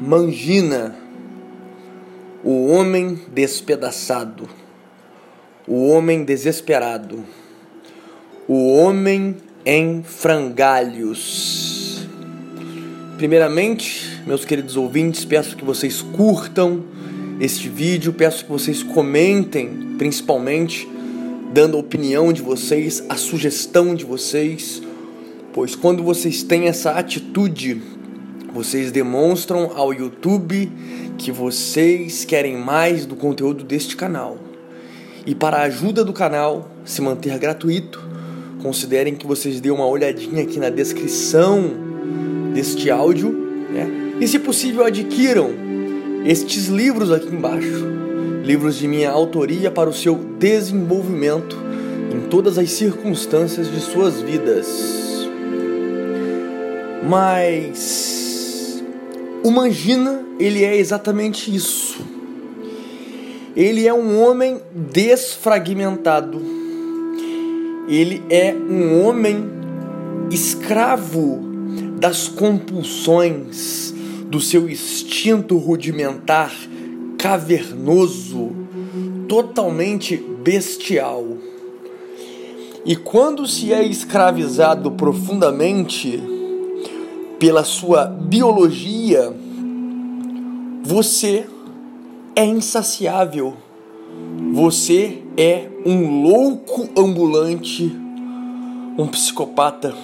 [0.00, 0.94] Mangina,
[2.44, 4.46] o homem despedaçado,
[5.66, 7.24] o homem desesperado,
[8.46, 12.06] o homem em frangalhos.
[13.16, 16.84] Primeiramente, meus queridos ouvintes, peço que vocês curtam
[17.40, 20.86] este vídeo, peço que vocês comentem, principalmente,
[21.54, 24.82] dando a opinião de vocês, a sugestão de vocês,
[25.54, 27.95] pois quando vocês têm essa atitude,
[28.56, 30.72] vocês demonstram ao YouTube
[31.18, 34.38] que vocês querem mais do conteúdo deste canal.
[35.26, 38.02] E para a ajuda do canal se manter gratuito,
[38.62, 41.70] considerem que vocês dêem uma olhadinha aqui na descrição
[42.54, 43.30] deste áudio,
[43.70, 44.16] né?
[44.22, 45.50] E se possível adquiram
[46.24, 47.84] estes livros aqui embaixo,
[48.42, 51.58] livros de minha autoria para o seu desenvolvimento
[52.10, 55.28] em todas as circunstâncias de suas vidas.
[57.06, 58.25] Mas
[59.46, 62.04] o Mangina, ele é exatamente isso.
[63.54, 66.42] Ele é um homem desfragmentado.
[67.88, 69.48] Ele é um homem
[70.32, 71.38] escravo
[71.96, 73.94] das compulsões
[74.28, 76.52] do seu instinto rudimentar,
[77.16, 78.50] cavernoso,
[79.28, 81.24] totalmente bestial.
[82.84, 86.35] E quando se é escravizado profundamente,
[87.38, 89.34] pela sua biologia,
[90.82, 91.46] você
[92.34, 93.54] é insaciável.
[94.52, 97.94] Você é um louco ambulante,
[98.96, 99.94] um psicopata,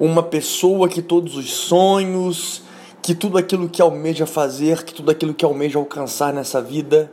[0.00, 2.62] uma pessoa que todos os sonhos,
[3.00, 7.12] que tudo aquilo que almeja fazer, que tudo aquilo que almeja alcançar nessa vida,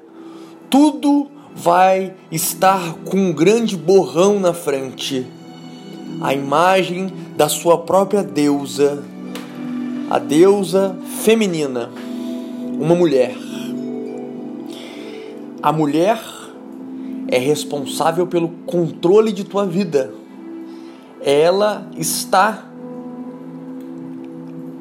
[0.69, 5.27] tudo vai estar com um grande borrão na frente
[6.21, 9.03] a imagem da sua própria deusa,
[10.09, 11.89] a deusa feminina,
[12.79, 13.35] uma mulher.
[15.61, 16.19] A mulher
[17.27, 20.11] é responsável pelo controle de tua vida.
[21.21, 22.63] Ela está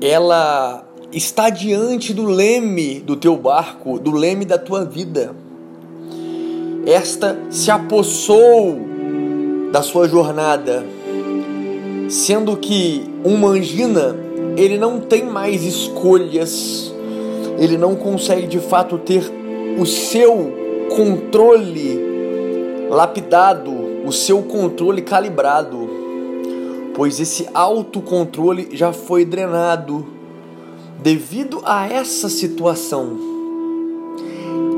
[0.01, 5.35] ela está diante do leme do teu barco, do leme da tua vida.
[6.85, 8.79] Esta se apossou
[9.73, 10.85] da sua jornada
[12.09, 14.17] sendo que um mangina
[14.56, 16.94] ele não tem mais escolhas,
[17.59, 19.31] ele não consegue de fato ter
[19.78, 20.53] o seu
[20.95, 22.00] controle
[22.89, 23.72] lapidado,
[24.06, 25.89] o seu controle calibrado,
[26.95, 30.06] pois esse autocontrole já foi drenado
[31.03, 33.19] devido a essa situação,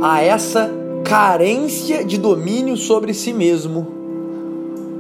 [0.03, 0.71] a essa
[1.05, 3.87] carência de domínio sobre si mesmo,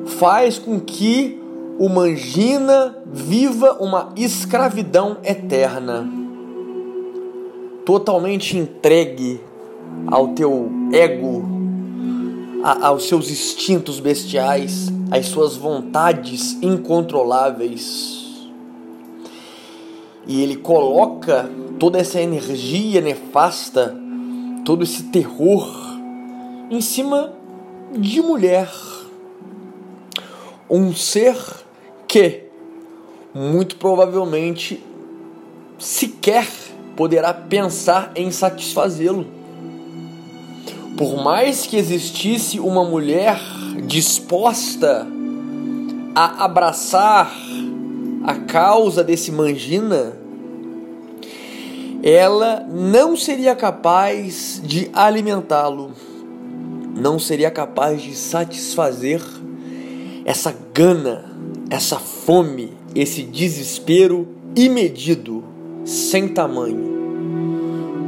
[0.06, 1.37] faz com que
[1.78, 6.10] o Mangina viva uma escravidão eterna,
[7.84, 9.40] totalmente entregue
[10.08, 11.48] ao teu ego,
[12.64, 18.50] a, aos seus instintos bestiais, às suas vontades incontroláveis.
[20.26, 23.96] E ele coloca toda essa energia nefasta,
[24.64, 25.68] todo esse terror
[26.68, 27.32] em cima
[27.92, 28.68] de mulher.
[30.68, 31.36] Um ser
[32.08, 32.44] que
[33.34, 34.82] muito provavelmente
[35.78, 36.48] sequer
[36.96, 39.26] poderá pensar em satisfazê-lo.
[40.96, 43.38] Por mais que existisse uma mulher
[43.86, 45.06] disposta
[46.14, 47.32] a abraçar
[48.24, 50.16] a causa desse mangina,
[52.02, 55.92] ela não seria capaz de alimentá-lo,
[56.96, 59.22] não seria capaz de satisfazer
[60.24, 61.37] essa gana
[61.70, 65.44] essa fome, esse desespero imedido,
[65.84, 66.96] sem tamanho.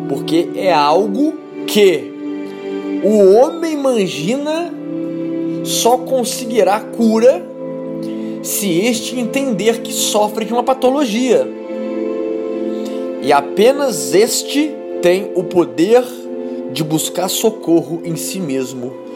[0.09, 1.35] Porque é algo
[1.67, 2.11] que
[3.05, 4.73] o homem mangina
[5.65, 7.47] só conseguirá cura
[8.43, 11.47] se este entender que sofre de uma patologia.
[13.23, 16.03] E apenas este tem o poder
[16.73, 19.10] de buscar socorro em si mesmo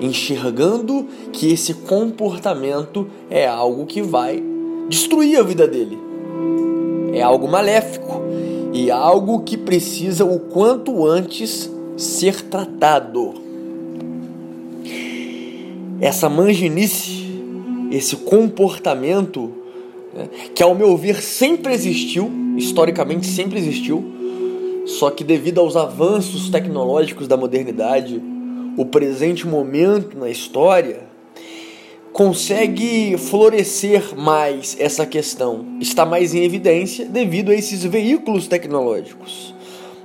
[0.00, 4.42] enxergando que esse comportamento é algo que vai
[4.88, 5.98] destruir a vida dele.
[7.12, 8.22] É algo maléfico
[8.72, 13.34] e algo que precisa o quanto antes ser tratado.
[16.00, 17.26] Essa manginice,
[17.90, 19.52] esse comportamento,
[20.14, 24.02] né, que ao meu ver sempre existiu, historicamente sempre existiu,
[24.86, 28.20] só que devido aos avanços tecnológicos da modernidade,
[28.80, 31.02] o presente momento na história,
[32.14, 39.54] consegue florescer mais essa questão, está mais em evidência devido a esses veículos tecnológicos,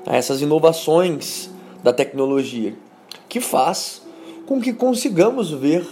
[0.06, 1.50] a essas inovações
[1.81, 2.75] da tecnologia,
[3.30, 4.01] que faz
[4.45, 5.88] com que consigamos ver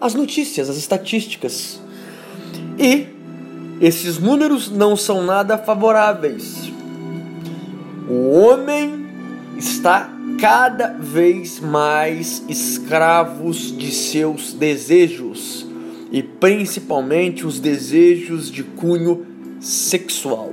[0.00, 1.78] as notícias, as estatísticas.
[2.78, 3.06] E
[3.82, 6.72] esses números não são nada favoráveis.
[8.08, 9.08] O homem
[9.58, 15.66] está cada vez mais escravos de seus desejos
[16.10, 19.26] e principalmente os desejos de cunho
[19.60, 20.52] sexual.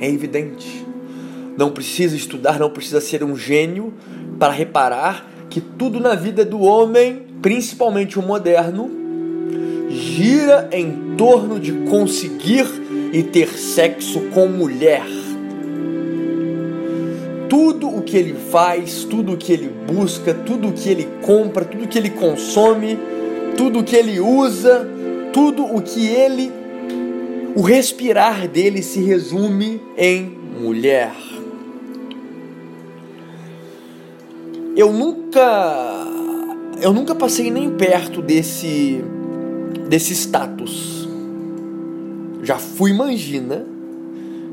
[0.00, 0.86] É evidente.
[1.56, 3.92] Não precisa estudar, não precisa ser um gênio
[4.38, 8.90] para reparar que tudo na vida do homem, principalmente o moderno,
[9.88, 12.66] gira em torno de conseguir
[13.12, 15.06] e ter sexo com mulher.
[17.48, 21.64] Tudo o que ele faz, tudo o que ele busca, tudo o que ele compra,
[21.64, 22.98] tudo o que ele consome,
[23.56, 24.88] tudo o que ele usa,
[25.32, 26.52] tudo o que ele.
[27.54, 30.24] O respirar dele se resume em
[30.60, 31.12] mulher.
[34.76, 36.06] Eu nunca.
[36.80, 39.02] Eu nunca passei nem perto desse.
[39.88, 41.08] desse status.
[42.42, 43.66] Já fui mangina.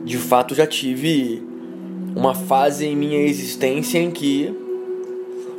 [0.03, 1.43] De fato, já tive
[2.15, 4.55] uma fase em minha existência em que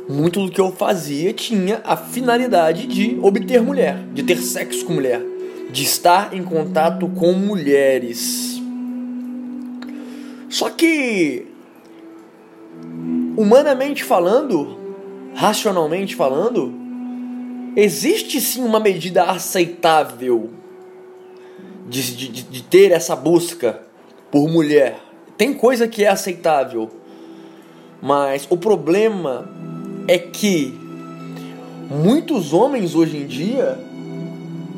[0.09, 4.93] muito do que eu fazia tinha a finalidade de obter mulher, de ter sexo com
[4.93, 5.21] mulher,
[5.69, 8.61] de estar em contato com mulheres.
[10.49, 11.45] Só que,
[13.35, 14.77] humanamente falando,
[15.35, 16.73] racionalmente falando,
[17.75, 20.49] existe sim uma medida aceitável
[21.87, 23.81] de, de, de ter essa busca
[24.31, 25.06] por mulher.
[25.37, 26.89] Tem coisa que é aceitável,
[28.01, 29.47] mas o problema
[30.07, 30.73] é que
[31.91, 33.77] muitos homens hoje em dia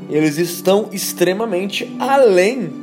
[0.09, 2.73] eles estão extremamente além,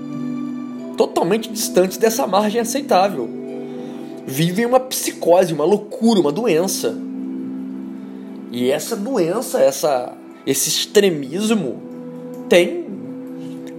[0.97, 3.29] totalmente distantes dessa margem aceitável.
[4.27, 6.97] Vivem uma psicose, uma loucura, uma doença.
[8.51, 10.15] E essa doença, essa,
[10.47, 11.83] esse extremismo
[12.49, 12.87] tem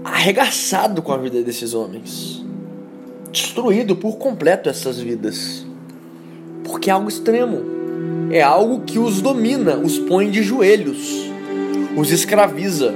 [0.03, 2.46] arregaçado com a vida desses homens
[3.31, 5.65] destruído por completo essas vidas.
[6.63, 7.77] Porque é algo extremo.
[8.29, 11.29] É algo que os domina, os põe de joelhos,
[11.95, 12.93] os escraviza.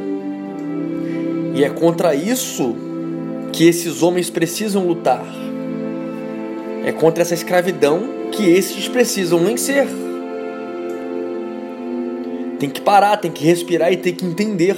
[1.56, 2.75] E é contra isso
[3.51, 5.25] que esses homens precisam lutar.
[6.86, 8.01] É contra essa escravidão
[8.31, 9.88] que esses precisam vencer.
[12.60, 14.77] Tem que parar, tem que respirar e tem que entender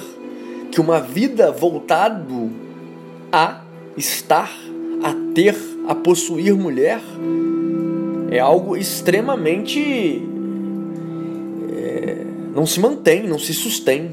[0.72, 2.52] que uma vida voltado
[3.32, 3.62] a
[3.98, 4.52] estar
[5.04, 5.56] a ter,
[5.86, 7.02] a possuir mulher,
[8.32, 10.24] é algo extremamente.
[11.72, 14.12] É, não se mantém, não se sustém.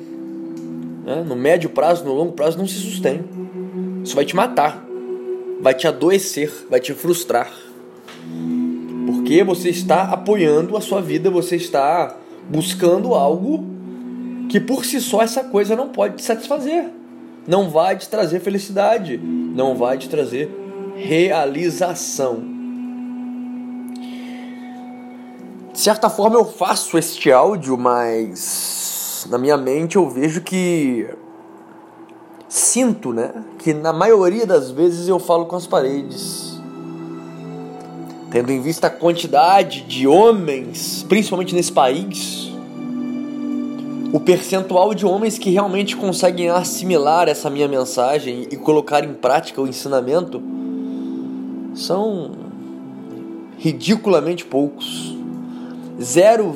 [1.06, 1.24] Né?
[1.26, 3.20] No médio prazo, no longo prazo, não se sustém.
[4.04, 4.84] Isso vai te matar,
[5.60, 7.52] vai te adoecer, vai te frustrar.
[9.06, 12.16] Porque você está apoiando a sua vida, você está
[12.48, 13.64] buscando algo
[14.48, 16.86] que por si só essa coisa não pode te satisfazer.
[17.46, 20.50] Não vai te trazer felicidade, não vai te trazer
[21.02, 22.42] realização.
[25.72, 31.08] De certa forma eu faço este áudio, mas na minha mente eu vejo que
[32.48, 36.60] sinto, né, que na maioria das vezes eu falo com as paredes.
[38.30, 42.52] Tendo em vista a quantidade de homens, principalmente nesse país,
[44.12, 49.62] o percentual de homens que realmente conseguem assimilar essa minha mensagem e colocar em prática
[49.62, 50.42] o ensinamento
[51.80, 52.30] são
[53.58, 55.16] ridiculamente poucos.
[56.00, 56.54] 0,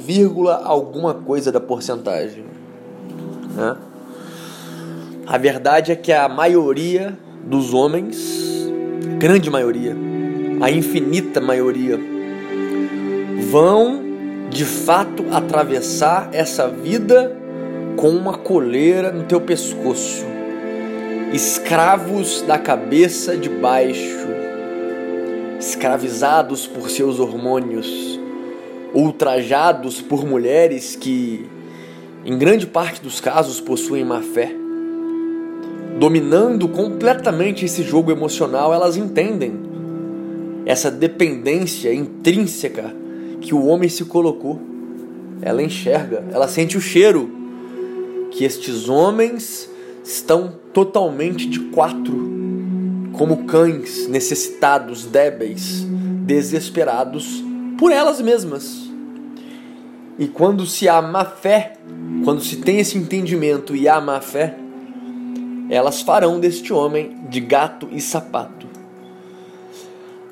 [0.64, 2.44] alguma coisa da porcentagem.
[3.54, 3.76] Né?
[5.26, 8.70] A verdade é que a maioria dos homens,
[9.18, 9.94] grande maioria,
[10.60, 11.98] a infinita maioria,
[13.50, 14.02] vão
[14.48, 17.36] de fato atravessar essa vida
[17.96, 20.24] com uma coleira no teu pescoço,
[21.32, 24.33] escravos da cabeça de baixo
[25.68, 28.20] escravizados por seus hormônios,
[28.92, 31.46] ultrajados por mulheres que,
[32.24, 34.54] em grande parte dos casos, possuem má fé.
[35.98, 39.54] Dominando completamente esse jogo emocional, elas entendem
[40.66, 42.94] essa dependência intrínseca
[43.40, 44.60] que o homem se colocou.
[45.40, 47.30] Ela enxerga, ela sente o cheiro
[48.30, 49.70] que estes homens
[50.02, 52.43] estão totalmente de quatro
[53.16, 55.84] como cães necessitados, débeis,
[56.26, 57.42] desesperados
[57.78, 58.90] por elas mesmas.
[60.18, 61.76] E quando se há má fé,
[62.24, 64.56] quando se tem esse entendimento e há má fé,
[65.68, 68.66] elas farão deste homem de gato e sapato.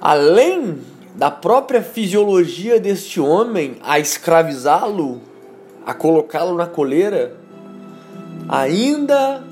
[0.01, 0.79] Além
[1.15, 5.21] da própria fisiologia deste homem a escravizá-lo,
[5.85, 7.37] a colocá-lo na coleira,
[8.49, 9.43] ainda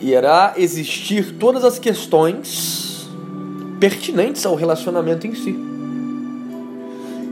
[0.00, 3.08] irá existir todas as questões
[3.80, 5.56] pertinentes ao relacionamento em si.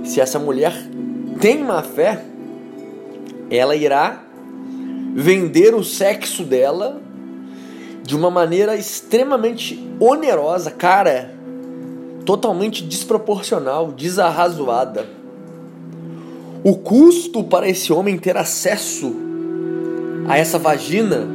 [0.05, 0.75] Se essa mulher
[1.41, 2.25] tem má fé,
[3.51, 4.23] ela irá
[5.15, 7.01] vender o sexo dela
[8.03, 11.35] de uma maneira extremamente onerosa, cara,
[12.25, 15.07] totalmente desproporcional, desarrazoada.
[16.63, 19.15] O custo para esse homem ter acesso
[20.29, 21.27] a essa vagina,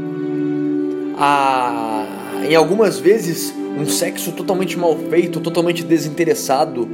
[1.23, 2.03] a
[2.49, 6.89] em algumas vezes um sexo totalmente mal feito, totalmente desinteressado,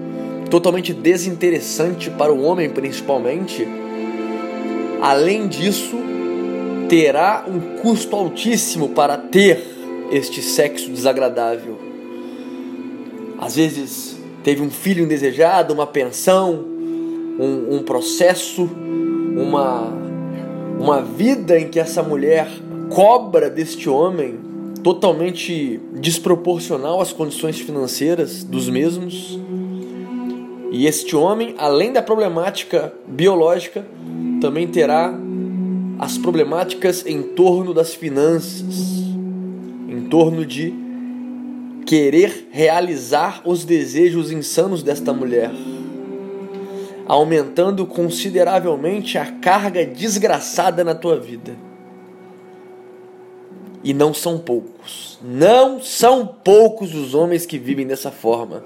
[0.52, 3.66] totalmente desinteressante para o homem principalmente.
[5.02, 5.96] Além disso,
[6.90, 9.64] terá um custo altíssimo para ter
[10.12, 11.80] este sexo desagradável.
[13.40, 16.66] Às vezes teve um filho indesejado, uma pensão,
[17.40, 18.70] um, um processo,
[19.38, 19.94] uma,
[20.78, 22.48] uma vida em que essa mulher
[22.90, 24.40] cobra deste homem
[24.84, 29.40] totalmente desproporcional às condições financeiras dos mesmos.
[30.72, 33.86] E este homem, além da problemática biológica,
[34.40, 35.14] também terá
[36.00, 39.04] as problemáticas em torno das finanças,
[39.90, 40.74] em torno de
[41.86, 45.52] querer realizar os desejos insanos desta mulher,
[47.08, 51.67] aumentando consideravelmente a carga desgraçada na tua vida.
[53.88, 58.66] E não são poucos, não são poucos os homens que vivem dessa forma.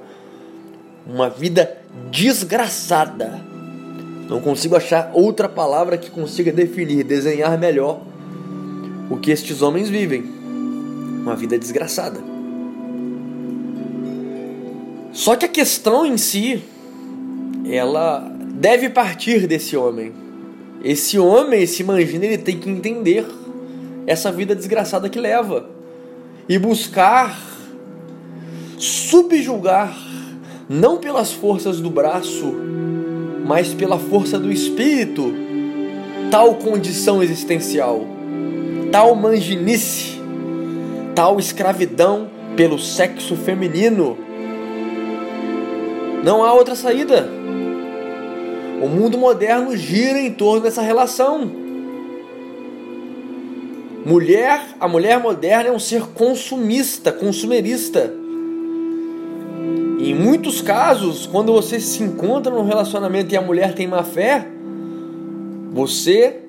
[1.05, 1.77] Uma vida
[2.09, 3.39] desgraçada.
[4.27, 8.01] Não consigo achar outra palavra que consiga definir, desenhar melhor
[9.11, 10.23] o que estes homens vivem.
[10.23, 12.19] Uma vida desgraçada.
[15.13, 16.63] Só que a questão em si,
[17.69, 20.13] ela deve partir desse homem.
[20.83, 23.23] Esse homem, esse mangina, ele tem que entender
[24.05, 25.69] essa vida desgraçada que leva
[26.47, 27.39] e buscar
[28.77, 29.95] subjugar
[30.67, 32.53] não pelas forças do braço,
[33.45, 35.33] mas pela força do espírito,
[36.31, 38.05] tal condição existencial,
[38.91, 40.19] tal manginice,
[41.13, 44.17] tal escravidão pelo sexo feminino.
[46.23, 47.29] Não há outra saída.
[48.81, 51.60] O mundo moderno gira em torno dessa relação.
[54.05, 58.11] Mulher, a mulher moderna é um ser consumista, consumerista.
[59.99, 64.03] E em muitos casos, quando você se encontra num relacionamento e a mulher tem má
[64.03, 64.47] fé,
[65.71, 66.39] você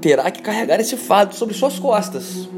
[0.00, 2.48] terá que carregar esse fardo sobre suas costas.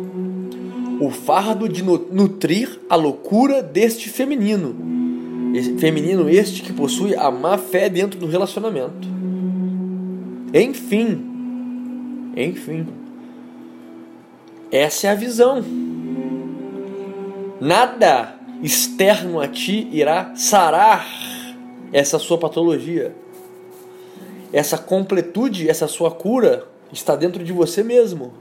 [1.00, 4.76] O fardo de nutrir a loucura deste feminino.
[5.78, 9.08] Feminino este que possui a má fé dentro do relacionamento.
[10.52, 11.24] Enfim,
[12.36, 12.86] enfim.
[14.70, 15.64] Essa é a visão.
[17.58, 21.06] Nada externo a ti irá sarar
[21.90, 23.14] essa sua patologia.
[24.52, 28.32] Essa completude, essa sua cura está dentro de você mesmo.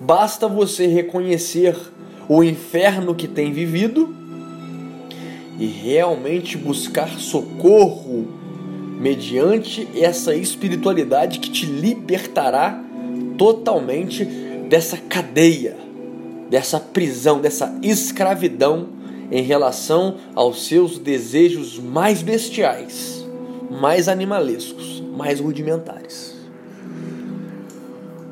[0.00, 1.76] Basta você reconhecer
[2.28, 4.14] o inferno que tem vivido
[5.58, 8.26] e realmente buscar socorro
[8.98, 12.82] mediante essa espiritualidade que te libertará
[13.36, 14.41] totalmente
[14.72, 15.76] dessa cadeia,
[16.48, 18.88] dessa prisão, dessa escravidão
[19.30, 23.22] em relação aos seus desejos mais bestiais,
[23.70, 26.34] mais animalescos, mais rudimentares.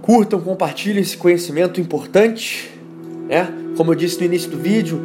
[0.00, 2.70] Curtam, compartilhem esse conhecimento importante,
[3.28, 3.46] né?
[3.76, 4.98] Como eu disse no início do vídeo,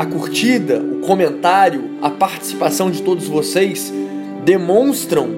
[0.00, 3.92] a curtida, o comentário, a participação de todos vocês
[4.44, 5.30] demonstram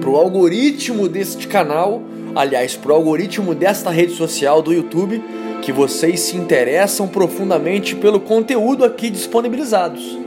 [0.00, 2.00] para o algoritmo deste canal
[2.34, 5.22] aliás, para o algoritmo desta rede social do YouTube,
[5.62, 10.18] que vocês se interessam profundamente pelo conteúdo aqui disponibilizados.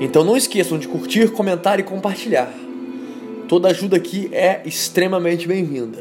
[0.00, 2.52] Então não esqueçam de curtir, comentar e compartilhar.
[3.48, 5.98] Toda ajuda aqui é extremamente bem-vinda.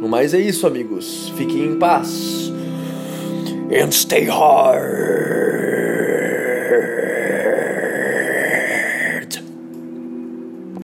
[0.00, 1.32] No mais é isso, amigos.
[1.36, 2.52] Fiquem em paz.
[3.70, 5.83] And stay hard.